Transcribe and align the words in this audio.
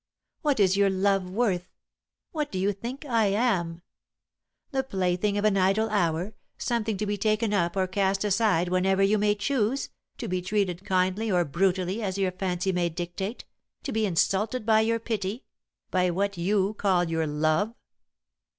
What 0.41 0.59
is 0.59 0.75
your 0.75 0.89
love 0.89 1.29
worth? 1.29 1.69
What 2.31 2.51
do 2.51 2.57
you 2.57 2.73
think 2.73 3.05
I 3.05 3.27
am? 3.27 3.83
The 4.71 4.81
plaything 4.81 5.37
of 5.37 5.45
an 5.45 5.57
idle 5.57 5.91
hour, 5.91 6.33
something 6.57 6.97
to 6.97 7.05
be 7.05 7.19
taken 7.19 7.53
up 7.53 7.75
or 7.77 7.85
cast 7.85 8.23
aside 8.25 8.69
whenever 8.69 9.03
you 9.03 9.19
may 9.19 9.35
choose, 9.35 9.89
to 10.17 10.27
be 10.27 10.41
treated 10.41 10.83
kindly 10.85 11.31
or 11.31 11.45
brutally 11.45 12.01
as 12.01 12.17
your 12.17 12.31
fancy 12.31 12.71
may 12.71 12.89
dictate, 12.89 13.45
to 13.83 13.91
be 13.91 14.07
insulted 14.07 14.65
by 14.65 14.81
your 14.81 14.97
pity 14.97 15.43
by 15.91 16.09
what 16.09 16.35
you 16.35 16.73
call 16.73 17.03
your 17.07 17.27
love? 17.27 17.75